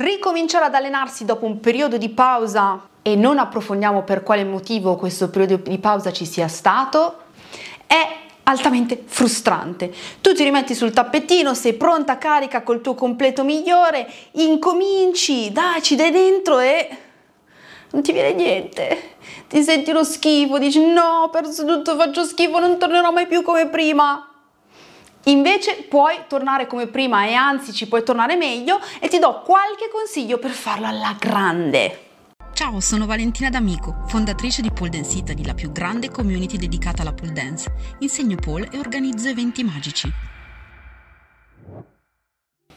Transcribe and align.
ricominciare 0.00 0.64
ad 0.64 0.74
allenarsi 0.74 1.24
dopo 1.24 1.44
un 1.44 1.60
periodo 1.60 1.98
di 1.98 2.08
pausa 2.08 2.88
e 3.02 3.16
non 3.16 3.38
approfondiamo 3.38 4.02
per 4.02 4.22
quale 4.22 4.44
motivo 4.44 4.96
questo 4.96 5.28
periodo 5.28 5.68
di 5.68 5.78
pausa 5.78 6.10
ci 6.10 6.24
sia 6.24 6.48
stato, 6.48 7.16
è 7.86 8.16
altamente 8.44 9.02
frustrante. 9.04 9.92
Tu 10.22 10.32
ti 10.32 10.42
rimetti 10.42 10.74
sul 10.74 10.92
tappetino, 10.92 11.52
sei 11.52 11.74
pronta, 11.74 12.16
carica 12.16 12.62
col 12.62 12.80
tuo 12.80 12.94
completo 12.94 13.44
migliore, 13.44 14.10
incominci, 14.32 15.52
dai, 15.52 15.82
ci 15.82 15.96
dai 15.96 16.10
dentro 16.10 16.58
e 16.58 16.88
non 17.90 18.02
ti 18.02 18.12
viene 18.12 18.32
niente. 18.32 19.16
Ti 19.48 19.62
senti 19.62 19.92
lo 19.92 20.02
schifo, 20.02 20.58
dici 20.58 20.84
no, 20.84 21.24
ho 21.24 21.28
perso 21.28 21.66
tutto, 21.66 21.96
faccio 21.96 22.24
schifo, 22.24 22.58
non 22.58 22.78
tornerò 22.78 23.12
mai 23.12 23.26
più 23.26 23.42
come 23.42 23.68
prima. 23.68 24.29
Invece 25.24 25.84
puoi 25.88 26.22
tornare 26.28 26.66
come 26.66 26.86
prima 26.86 27.26
e 27.26 27.34
anzi 27.34 27.72
ci 27.72 27.86
puoi 27.86 28.02
tornare 28.02 28.36
meglio 28.36 28.80
e 29.00 29.08
ti 29.08 29.18
do 29.18 29.42
qualche 29.42 29.90
consiglio 29.92 30.38
per 30.38 30.50
farlo 30.50 30.86
alla 30.86 31.14
grande. 31.18 32.06
Ciao, 32.54 32.80
sono 32.80 33.06
Valentina 33.06 33.48
D'Amico, 33.48 34.04
fondatrice 34.06 34.62
di 34.62 34.70
Pole 34.70 34.90
Dance 34.90 35.16
Italy, 35.16 35.44
la 35.44 35.54
più 35.54 35.72
grande 35.72 36.10
community 36.10 36.56
dedicata 36.56 37.02
alla 37.02 37.12
pole 37.12 37.32
dance. 37.32 37.72
Insegno 38.00 38.36
pole 38.36 38.68
e 38.70 38.78
organizzo 38.78 39.28
eventi 39.28 39.62
magici. 39.62 40.10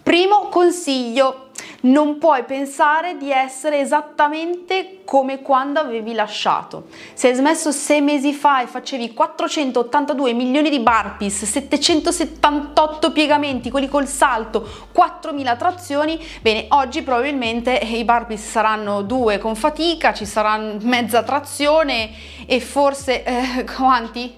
Primo 0.01 0.49
consiglio, 0.49 1.42
non 1.83 2.17
puoi 2.17 2.43
pensare 2.43 3.17
di 3.17 3.31
essere 3.31 3.79
esattamente 3.79 5.01
come 5.03 5.41
quando 5.41 5.79
avevi 5.79 6.13
lasciato. 6.13 6.85
Se 7.13 7.27
hai 7.27 7.35
smesso 7.35 7.71
sei 7.71 8.01
mesi 8.01 8.33
fa 8.33 8.61
e 8.61 8.67
facevi 8.67 9.13
482 9.13 10.33
milioni 10.33 10.69
di 10.69 10.79
burpees, 10.79 11.43
778 11.43 13.11
piegamenti, 13.11 13.69
quelli 13.69 13.89
col 13.89 14.07
salto, 14.07 14.67
4000 14.93 15.55
trazioni, 15.55 16.19
bene, 16.41 16.65
oggi 16.69 17.01
probabilmente 17.01 17.73
i 17.73 18.03
burpees 18.05 18.49
saranno 18.49 19.01
due 19.01 19.37
con 19.37 19.55
fatica, 19.55 20.13
ci 20.13 20.25
sarà 20.25 20.57
mezza 20.81 21.23
trazione 21.23 22.11
e 22.45 22.59
forse 22.61 23.23
eh, 23.23 23.65
quanti? 23.75 24.35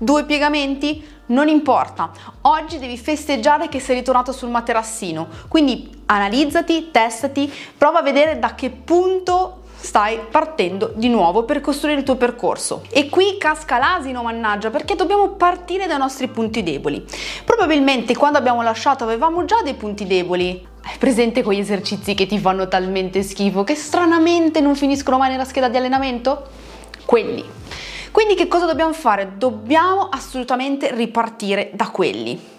Due 0.00 0.24
piegamenti? 0.24 1.16
Non 1.28 1.48
importa, 1.48 2.10
oggi 2.42 2.78
devi 2.78 2.96
festeggiare 2.96 3.68
che 3.68 3.80
sei 3.80 3.96
ritornato 3.96 4.32
sul 4.32 4.50
materassino, 4.50 5.26
quindi 5.48 6.02
analizzati, 6.06 6.90
testati, 6.90 7.52
prova 7.76 7.98
a 7.98 8.02
vedere 8.02 8.38
da 8.38 8.54
che 8.54 8.70
punto 8.70 9.62
stai 9.80 10.18
partendo 10.30 10.92
di 10.94 11.08
nuovo 11.08 11.44
per 11.44 11.60
costruire 11.60 11.98
il 11.98 12.04
tuo 12.04 12.16
percorso. 12.16 12.82
E 12.90 13.08
qui 13.08 13.36
casca 13.38 13.78
l'asino, 13.78 14.22
mannaggia, 14.22 14.70
perché 14.70 14.96
dobbiamo 14.96 15.28
partire 15.30 15.86
dai 15.86 15.98
nostri 15.98 16.28
punti 16.28 16.62
deboli. 16.62 17.04
Probabilmente 17.44 18.16
quando 18.16 18.38
abbiamo 18.38 18.62
lasciato 18.62 19.04
avevamo 19.04 19.44
già 19.44 19.60
dei 19.62 19.74
punti 19.74 20.06
deboli. 20.06 20.66
Hai 20.82 20.96
presente 20.98 21.42
quegli 21.42 21.60
esercizi 21.60 22.14
che 22.14 22.26
ti 22.26 22.38
fanno 22.38 22.66
talmente 22.66 23.22
schifo 23.22 23.62
che 23.62 23.74
stranamente 23.74 24.60
non 24.60 24.74
finiscono 24.74 25.18
mai 25.18 25.30
nella 25.30 25.44
scheda 25.44 25.68
di 25.68 25.76
allenamento? 25.76 26.46
Quelli 27.04 27.57
quindi 28.10 28.34
che 28.34 28.48
cosa 28.48 28.66
dobbiamo 28.66 28.92
fare? 28.92 29.34
Dobbiamo 29.36 30.08
assolutamente 30.10 30.94
ripartire 30.94 31.70
da 31.74 31.88
quelli. 31.90 32.56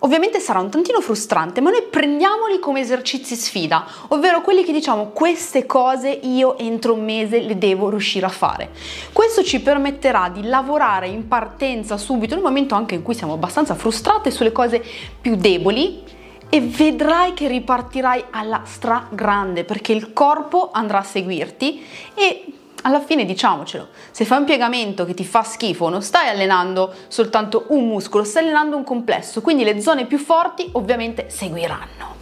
Ovviamente 0.00 0.40
sarà 0.40 0.60
un 0.60 0.70
tantino 0.70 1.00
frustrante, 1.00 1.60
ma 1.60 1.70
noi 1.70 1.82
prendiamoli 1.90 2.58
come 2.58 2.80
esercizi 2.80 3.34
sfida, 3.34 3.86
ovvero 4.08 4.42
quelli 4.42 4.62
che 4.62 4.72
diciamo 4.72 5.06
queste 5.06 5.64
cose 5.64 6.10
io 6.10 6.58
entro 6.58 6.92
un 6.92 7.02
mese 7.02 7.40
le 7.40 7.56
devo 7.56 7.88
riuscire 7.88 8.26
a 8.26 8.30
fare. 8.30 8.70
Questo 9.12 9.42
ci 9.42 9.60
permetterà 9.60 10.28
di 10.28 10.42
lavorare 10.42 11.08
in 11.08 11.26
partenza 11.26 11.96
subito, 11.96 12.36
un 12.36 12.42
momento 12.42 12.74
anche 12.74 12.94
in 12.94 13.02
cui 13.02 13.14
siamo 13.14 13.32
abbastanza 13.32 13.74
frustrate 13.74 14.30
sulle 14.30 14.52
cose 14.52 14.84
più 15.20 15.34
deboli 15.34 16.04
e 16.48 16.60
vedrai 16.60 17.32
che 17.32 17.48
ripartirai 17.48 18.24
alla 18.30 18.62
stragrande 18.64 19.64
perché 19.64 19.92
il 19.92 20.12
corpo 20.12 20.70
andrà 20.72 20.98
a 20.98 21.04
seguirti 21.04 21.84
e 22.14 22.44
alla 22.86 23.00
fine 23.00 23.24
diciamocelo, 23.24 23.88
se 24.12 24.24
fai 24.24 24.38
un 24.38 24.44
piegamento 24.44 25.04
che 25.04 25.12
ti 25.12 25.24
fa 25.24 25.42
schifo 25.42 25.88
non 25.88 26.02
stai 26.02 26.28
allenando 26.28 26.94
soltanto 27.08 27.64
un 27.68 27.84
muscolo, 27.88 28.22
stai 28.22 28.44
allenando 28.44 28.76
un 28.76 28.84
complesso, 28.84 29.42
quindi 29.42 29.64
le 29.64 29.80
zone 29.80 30.06
più 30.06 30.18
forti 30.18 30.68
ovviamente 30.72 31.28
seguiranno. 31.28 32.14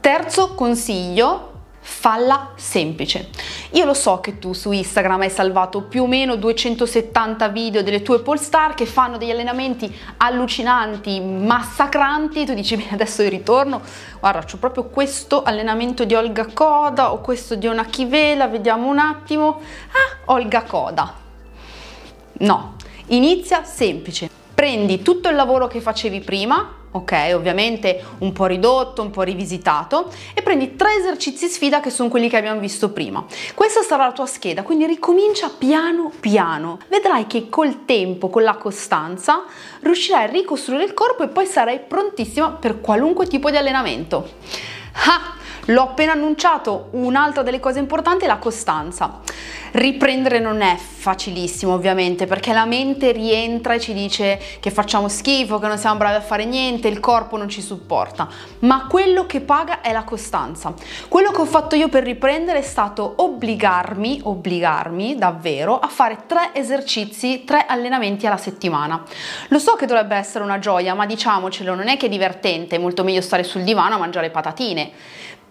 Terzo 0.00 0.54
consiglio, 0.54 1.52
falla 1.78 2.50
semplice. 2.56 3.30
Io 3.74 3.84
lo 3.84 3.94
so 3.94 4.20
che 4.20 4.38
tu 4.38 4.52
su 4.52 4.70
Instagram 4.70 5.22
hai 5.22 5.30
salvato 5.30 5.82
più 5.82 6.04
o 6.04 6.06
meno 6.06 6.36
270 6.36 7.48
video 7.48 7.82
delle 7.82 8.02
tue 8.02 8.20
polestar 8.20 8.74
che 8.74 8.86
fanno 8.86 9.16
degli 9.16 9.32
allenamenti 9.32 9.92
allucinanti, 10.18 11.20
massacranti, 11.20 12.44
tu 12.44 12.54
dici 12.54 12.76
bene 12.76 12.92
adesso 12.92 13.22
io 13.22 13.30
ritorno, 13.30 13.80
guarda 14.20 14.44
ho 14.48 14.56
proprio 14.58 14.84
questo 14.84 15.42
allenamento 15.42 16.04
di 16.04 16.14
Olga 16.14 16.46
Coda 16.54 17.12
o 17.12 17.20
questo 17.20 17.56
di 17.56 17.66
una 17.66 17.84
Chivela, 17.86 18.46
vediamo 18.46 18.88
un 18.88 18.98
attimo, 18.98 19.60
ah 19.88 20.32
Olga 20.32 20.62
Coda. 20.62 21.12
No, 22.34 22.76
inizia 23.06 23.64
semplice, 23.64 24.30
prendi 24.54 25.02
tutto 25.02 25.28
il 25.28 25.34
lavoro 25.34 25.66
che 25.66 25.80
facevi 25.80 26.20
prima, 26.20 26.82
ok? 26.96 27.32
Ovviamente 27.34 28.02
un 28.18 28.32
po' 28.32 28.46
ridotto, 28.46 29.02
un 29.02 29.10
po' 29.10 29.22
rivisitato 29.22 30.10
e 30.32 30.42
prendi 30.42 30.76
tre 30.76 30.94
esercizi 30.94 31.48
sfida 31.48 31.80
che 31.80 31.90
sono 31.90 32.08
quelli 32.08 32.28
che 32.28 32.36
abbiamo 32.36 32.60
visto 32.60 32.90
prima. 32.90 33.24
Questa 33.54 33.82
sarà 33.82 34.06
la 34.06 34.12
tua 34.12 34.26
scheda, 34.26 34.62
quindi 34.62 34.86
ricomincia 34.86 35.50
piano 35.56 36.12
piano. 36.20 36.78
Vedrai 36.88 37.26
che 37.26 37.48
col 37.48 37.84
tempo, 37.84 38.28
con 38.28 38.42
la 38.42 38.54
costanza, 38.54 39.44
riuscirai 39.80 40.24
a 40.24 40.30
ricostruire 40.30 40.84
il 40.84 40.94
corpo 40.94 41.24
e 41.24 41.28
poi 41.28 41.46
sarai 41.46 41.80
prontissima 41.80 42.50
per 42.50 42.80
qualunque 42.80 43.26
tipo 43.26 43.50
di 43.50 43.56
allenamento. 43.56 44.30
Ah, 45.06 45.34
l'ho 45.66 45.82
appena 45.82 46.12
annunciato, 46.12 46.88
un'altra 46.92 47.42
delle 47.42 47.60
cose 47.60 47.78
importanti 47.78 48.24
è 48.24 48.28
la 48.28 48.36
costanza. 48.36 49.20
Riprendere 49.72 50.38
non 50.38 50.60
è 50.60 50.76
facilissimo 50.76 51.72
ovviamente 51.72 52.26
perché 52.26 52.52
la 52.52 52.64
mente 52.64 53.10
rientra 53.10 53.74
e 53.74 53.80
ci 53.80 53.92
dice 53.92 54.40
che 54.60 54.70
facciamo 54.70 55.08
schifo, 55.08 55.58
che 55.58 55.66
non 55.66 55.78
siamo 55.78 55.96
bravi 55.96 56.16
a 56.16 56.20
fare 56.20 56.44
niente, 56.44 56.86
il 56.86 57.00
corpo 57.00 57.36
non 57.36 57.48
ci 57.48 57.60
supporta, 57.60 58.28
ma 58.60 58.86
quello 58.86 59.26
che 59.26 59.40
paga 59.40 59.80
è 59.80 59.92
la 59.92 60.04
costanza. 60.04 60.72
Quello 61.08 61.32
che 61.32 61.40
ho 61.40 61.46
fatto 61.46 61.74
io 61.74 61.88
per 61.88 62.04
riprendere 62.04 62.60
è 62.60 62.62
stato 62.62 63.14
obbligarmi, 63.16 64.20
obbligarmi 64.22 65.16
davvero 65.16 65.78
a 65.78 65.88
fare 65.88 66.18
tre 66.26 66.50
esercizi, 66.52 67.44
tre 67.44 67.66
allenamenti 67.66 68.26
alla 68.26 68.36
settimana. 68.36 69.02
Lo 69.48 69.58
so 69.58 69.74
che 69.74 69.86
dovrebbe 69.86 70.14
essere 70.14 70.44
una 70.44 70.60
gioia, 70.60 70.94
ma 70.94 71.04
diciamocelo, 71.04 71.74
non 71.74 71.88
è 71.88 71.96
che 71.96 72.06
è 72.06 72.08
divertente, 72.08 72.76
è 72.76 72.78
molto 72.78 73.02
meglio 73.02 73.20
stare 73.20 73.42
sul 73.42 73.62
divano 73.62 73.96
a 73.96 73.98
mangiare 73.98 74.30
patatine 74.30 74.92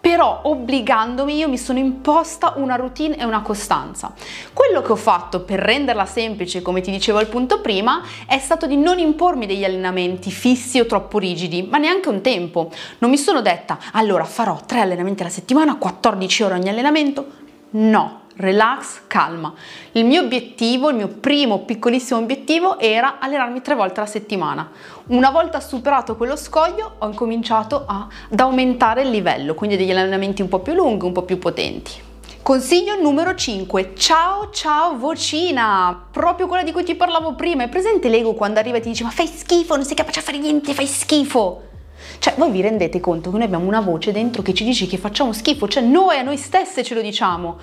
però 0.04 0.42
obbligandomi 0.44 1.38
io 1.38 1.48
mi 1.48 1.58
sono 1.58 1.80
imposta 1.80 2.56
una 2.58 2.76
routine 2.76 3.18
e 3.18 3.24
una 3.24 3.42
costanza. 3.42 4.12
Quello 4.52 4.82
che 4.82 4.92
ho 4.92 4.98
fatto 4.98 5.44
per 5.44 5.62
renderla 5.62 6.06
semplice, 6.06 6.62
come 6.62 6.82
ti 6.82 6.92
dicevo 6.92 7.20
al 7.20 7.28
punto 7.28 7.62
prima, 7.62 8.02
è 8.28 8.38
stato 8.38 8.68
di 8.68 8.76
non 8.76 9.00
impormi 9.00 9.46
degli 9.46 9.64
allenamenti 9.64 10.30
fissi 10.30 10.78
o 10.82 10.86
troppo 10.86 11.20
rigidi, 11.20 11.64
ma 11.64 11.78
neanche 11.78 12.10
un 12.10 12.20
tempo. 12.20 12.70
Non 12.98 13.12
mi 13.12 13.18
sono 13.18 13.42
detta, 13.42 13.78
allora 13.94 14.26
farò 14.26 14.60
tre 14.66 14.82
allenamenti 14.82 15.22
alla 15.22 15.32
settimana, 15.32 15.78
14 15.78 16.44
ore 16.44 16.56
ogni 16.56 16.68
allenamento. 16.68 17.26
No, 17.70 18.23
relax, 18.38 19.02
calma. 19.08 19.54
Il 19.94 20.06
mio 20.06 20.22
obiettivo, 20.22 20.90
il 20.90 20.96
mio 20.96 21.08
primo 21.08 21.60
piccolissimo 21.60 22.20
obiettivo 22.20 22.80
era 22.80 23.20
allenarmi 23.20 23.62
tre 23.62 23.76
volte 23.76 24.00
alla 24.00 24.10
settimana. 24.10 24.72
Una 25.08 25.30
volta 25.30 25.60
superato 25.60 26.16
quello 26.16 26.36
scoglio 26.36 26.96
ho 27.00 27.08
incominciato 27.08 27.84
a, 27.86 28.08
ad 28.32 28.40
aumentare 28.40 29.04
il 29.04 29.10
livello, 29.10 29.54
quindi 29.54 29.78
degli 29.78 29.92
allenamenti 29.92 30.42
un 30.42 30.50
po' 30.50 30.60
più 30.60 30.74
lunghi, 30.74 31.06
un 31.06 31.12
po' 31.12 31.24
più 31.24 31.38
potenti. 31.38 32.12
Consiglio 32.42 33.00
numero 33.00 33.36
5. 33.36 33.94
Ciao 33.96 34.50
ciao 34.50 34.98
vocina! 34.98 36.08
Proprio 36.12 36.48
quella 36.48 36.64
di 36.64 36.74
cui 36.74 36.84
ti 36.84 36.94
parlavo 36.94 37.36
prima. 37.36 37.64
È 37.64 37.70
presente 37.70 38.10
l'ego 38.10 38.34
quando 38.34 38.60
arriva 38.60 38.78
e 38.78 38.82
ti 38.82 38.90
dice 38.90 39.04
ma 39.04 39.12
fai 39.12 39.28
schifo, 39.28 39.76
non 39.76 39.86
sei 39.86 39.96
capace 39.96 40.20
a 40.20 40.24
fare 40.24 40.40
niente, 40.40 40.74
fai 40.74 40.86
schifo. 40.86 41.72
Cioè, 42.24 42.36
voi 42.38 42.52
vi 42.52 42.62
rendete 42.62 43.02
conto 43.02 43.32
che 43.32 43.36
noi 43.36 43.48
abbiamo 43.48 43.68
una 43.68 43.82
voce 43.82 44.14
dentro 44.14 44.42
che 44.42 44.54
ci 44.54 44.64
dice 44.64 44.88
che 44.88 44.98
facciamo 44.98 45.34
schifo, 45.34 45.68
cioè 45.68 45.84
noi 45.84 46.18
a 46.18 46.22
noi 46.22 46.38
stesse 46.38 46.82
ce 46.82 46.94
lo 46.94 47.02
diciamo. 47.02 47.58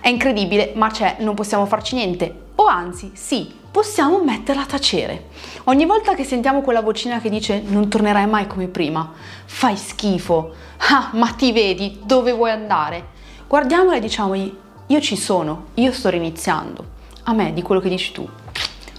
È 0.00 0.08
incredibile, 0.08 0.70
ma 0.76 0.88
c'è, 0.92 1.16
non 1.18 1.34
possiamo 1.34 1.66
farci 1.66 1.96
niente. 1.96 2.32
O 2.54 2.66
anzi, 2.66 3.10
sì, 3.14 3.52
possiamo 3.68 4.22
metterla 4.22 4.62
a 4.62 4.66
tacere. 4.66 5.24
Ogni 5.64 5.86
volta 5.86 6.14
che 6.14 6.22
sentiamo 6.22 6.60
quella 6.60 6.82
vocina 6.82 7.20
che 7.20 7.28
dice 7.28 7.60
non 7.66 7.88
tornerai 7.88 8.28
mai 8.28 8.46
come 8.46 8.68
prima, 8.68 9.12
fai 9.44 9.76
schifo, 9.76 10.54
ah, 10.88 11.10
ma 11.14 11.32
ti 11.32 11.50
vedi, 11.50 11.98
dove 12.04 12.30
vuoi 12.30 12.52
andare? 12.52 13.06
Guardiamola 13.48 13.96
e 13.96 14.00
diciamogli, 14.00 14.56
io 14.86 15.00
ci 15.00 15.16
sono, 15.16 15.70
io 15.74 15.90
sto 15.90 16.10
riniziando. 16.10 16.84
A 17.24 17.32
me 17.32 17.52
di 17.52 17.62
quello 17.62 17.80
che 17.80 17.88
dici 17.88 18.12
tu 18.12 18.28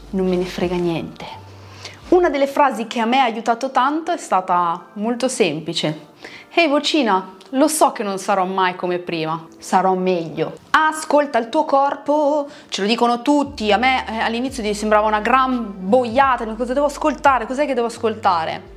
non 0.09 0.27
me 0.27 0.35
ne 0.35 0.43
frega 0.43 0.75
niente. 0.75 1.46
Una 2.09 2.29
delle 2.29 2.47
frasi 2.47 2.87
che 2.87 3.01
a 3.01 3.05
me 3.05 3.19
ha 3.19 3.23
aiutato 3.23 3.69
tanto 3.69 4.13
è 4.13 4.17
stata 4.17 4.91
molto 4.93 5.27
semplice. 5.27 5.87
Ehi 6.53 6.63
hey, 6.63 6.69
vocina, 6.69 7.35
lo 7.49 7.67
so 7.67 7.91
che 7.91 8.01
non 8.01 8.17
sarò 8.17 8.45
mai 8.45 8.77
come 8.77 8.99
prima, 8.99 9.45
sarò 9.57 9.93
meglio. 9.93 10.53
Ascolta 10.69 11.37
il 11.37 11.49
tuo 11.49 11.65
corpo, 11.65 12.47
ce 12.69 12.79
lo 12.79 12.87
dicono 12.87 13.21
tutti, 13.21 13.73
a 13.73 13.77
me 13.77 14.05
eh, 14.07 14.19
all'inizio 14.19 14.73
sembrava 14.73 15.05
una 15.05 15.19
gran 15.19 15.73
boiata, 15.89 16.45
cosa 16.55 16.71
devo 16.71 16.85
ascoltare, 16.85 17.45
cos'è 17.45 17.65
che 17.65 17.73
devo 17.73 17.87
ascoltare? 17.87 18.75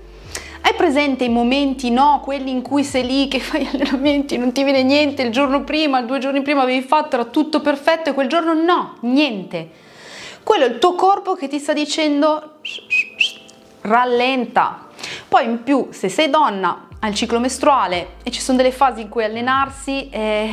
Hai 0.63 0.75
presente 0.75 1.23
i 1.23 1.29
momenti, 1.29 1.93
no? 1.93 2.21
Quelli 2.25 2.51
in 2.51 2.63
cui 2.63 2.83
sei 2.83 3.07
lì 3.07 3.29
che 3.29 3.39
fai 3.41 3.65
allenamenti, 3.73 4.39
non 4.39 4.51
ti 4.51 4.65
viene 4.65 4.83
niente, 4.83 5.23
il 5.23 5.31
giorno 5.31 5.63
prima, 5.63 6.03
due 6.03 6.19
giorni 6.19 6.43
prima 6.43 6.63
avevi 6.63 6.85
fatto, 6.85 7.15
era 7.15 7.27
tutto 7.27 7.61
perfetto 7.61 8.11
e 8.11 8.13
quel 8.13 8.27
giorno 8.27 8.55
no, 8.55 8.97
niente. 9.03 9.87
Quello 10.43 10.65
è 10.65 10.69
il 10.69 10.79
tuo 10.79 10.95
corpo 10.95 11.35
che 11.35 11.49
ti 11.49 11.59
sta 11.59 11.73
dicendo 11.73 12.55
rallenta. 13.83 14.87
Poi 15.29 15.45
in 15.45 15.63
più, 15.63 15.89
se 15.91 16.09
sei 16.09 16.31
donna, 16.31 16.89
hai 17.01 17.11
il 17.11 17.17
ciclo 17.17 17.41
mestruale 17.41 18.17
e 18.23 18.31
ci 18.31 18.41
sono 18.41 18.59
delle 18.59 18.73
fasi 18.73 19.01
in 19.01 19.09
cui 19.09 19.25
allenarsi 19.25 20.09
è, 20.11 20.49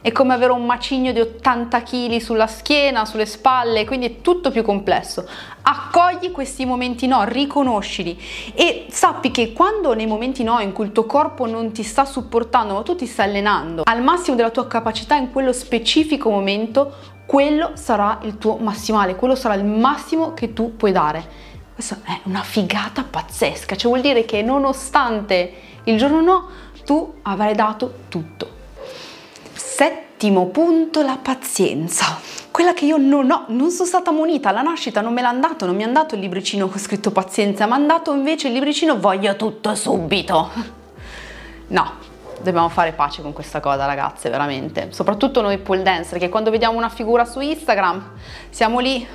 è 0.00 0.12
come 0.12 0.32
avere 0.32 0.52
un 0.52 0.64
macigno 0.64 1.12
di 1.12 1.20
80 1.20 1.82
kg 1.82 2.16
sulla 2.16 2.46
schiena, 2.46 3.04
sulle 3.04 3.26
spalle, 3.26 3.84
quindi 3.84 4.06
è 4.06 4.20
tutto 4.22 4.50
più 4.50 4.62
complesso. 4.62 5.28
Accogli 5.62 6.30
questi 6.30 6.64
momenti 6.64 7.06
no, 7.06 7.24
riconoscili 7.24 8.18
e 8.54 8.86
sappi 8.88 9.30
che 9.30 9.52
quando 9.52 9.92
nei 9.92 10.06
momenti 10.06 10.42
no 10.42 10.58
in 10.60 10.72
cui 10.72 10.86
il 10.86 10.92
tuo 10.92 11.04
corpo 11.04 11.46
non 11.46 11.72
ti 11.72 11.82
sta 11.82 12.06
supportando, 12.06 12.72
ma 12.72 12.82
tu 12.82 12.94
ti 12.94 13.06
stai 13.06 13.28
allenando 13.28 13.82
al 13.84 14.02
massimo 14.02 14.36
della 14.36 14.50
tua 14.50 14.66
capacità 14.66 15.16
in 15.16 15.30
quello 15.30 15.52
specifico 15.52 16.30
momento, 16.30 16.94
quello 17.26 17.72
sarà 17.74 18.18
il 18.22 18.38
tuo 18.38 18.56
massimale, 18.56 19.14
quello 19.14 19.34
sarà 19.34 19.54
il 19.54 19.64
massimo 19.64 20.32
che 20.32 20.54
tu 20.54 20.74
puoi 20.76 20.92
dare. 20.92 21.48
Questa 21.80 22.00
è 22.04 22.20
una 22.24 22.42
figata 22.42 23.06
pazzesca, 23.08 23.74
cioè 23.74 23.90
vuol 23.90 24.02
dire 24.02 24.26
che 24.26 24.42
nonostante 24.42 25.52
il 25.84 25.96
giorno 25.96 26.20
no, 26.20 26.48
tu 26.84 27.20
avrai 27.22 27.54
dato 27.54 28.00
tutto. 28.08 28.50
Settimo 29.54 30.48
punto, 30.48 31.00
la 31.00 31.16
pazienza. 31.16 32.20
Quella 32.50 32.74
che 32.74 32.84
io 32.84 32.98
non 32.98 33.30
ho, 33.30 33.44
non 33.48 33.70
sono 33.70 33.88
stata 33.88 34.10
munita 34.10 34.50
alla 34.50 34.60
nascita, 34.60 35.00
non 35.00 35.14
me 35.14 35.22
l'ha 35.22 35.32
dato, 35.32 35.64
non 35.64 35.74
mi 35.74 35.82
hanno 35.82 35.94
dato 35.94 36.16
il 36.16 36.20
libricino 36.20 36.68
con 36.68 36.78
scritto 36.78 37.12
pazienza, 37.12 37.64
mi 37.64 37.72
hanno 37.72 37.86
dato 37.86 38.12
invece 38.12 38.48
il 38.48 38.52
libricino 38.52 39.00
voglio 39.00 39.34
tutto 39.36 39.74
subito. 39.74 40.50
No, 41.68 41.92
dobbiamo 42.42 42.68
fare 42.68 42.92
pace 42.92 43.22
con 43.22 43.32
questa 43.32 43.60
cosa 43.60 43.86
ragazze, 43.86 44.28
veramente. 44.28 44.88
Soprattutto 44.90 45.40
noi 45.40 45.56
pole 45.56 45.80
dancer, 45.80 46.18
che 46.18 46.28
quando 46.28 46.50
vediamo 46.50 46.76
una 46.76 46.90
figura 46.90 47.24
su 47.24 47.40
Instagram 47.40 48.10
siamo 48.50 48.80
lì, 48.80 49.06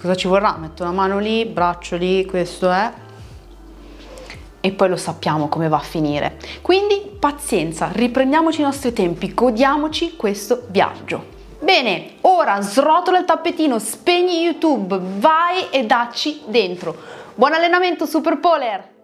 cosa 0.00 0.14
ci 0.14 0.28
vorrà? 0.28 0.56
Metto 0.58 0.82
una 0.82 0.92
mano 0.92 1.18
lì, 1.18 1.44
braccio 1.44 1.96
lì, 1.96 2.24
questo 2.24 2.70
è 2.70 2.92
e 4.60 4.72
poi 4.72 4.88
lo 4.88 4.96
sappiamo 4.96 5.48
come 5.48 5.68
va 5.68 5.76
a 5.76 5.80
finire. 5.80 6.38
Quindi 6.62 7.16
pazienza, 7.18 7.90
riprendiamoci 7.92 8.60
i 8.60 8.64
nostri 8.64 8.92
tempi, 8.92 9.32
godiamoci 9.32 10.16
questo 10.16 10.64
viaggio. 10.68 11.36
Bene, 11.60 12.16
ora 12.22 12.60
srotola 12.60 13.18
il 13.18 13.24
tappetino, 13.24 13.78
spegni 13.78 14.42
YouTube, 14.42 14.98
vai 15.18 15.70
e 15.70 15.84
dacci 15.84 16.42
dentro. 16.46 16.96
Buon 17.34 17.52
allenamento 17.52 18.06
Super 18.06 18.38
Polar! 18.38 18.97